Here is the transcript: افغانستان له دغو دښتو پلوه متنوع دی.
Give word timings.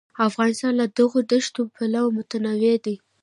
افغانستان 0.27 0.73
له 0.81 0.85
دغو 0.97 1.19
دښتو 1.31 1.61
پلوه 1.75 2.09
متنوع 2.17 2.75
دی. 2.85 2.95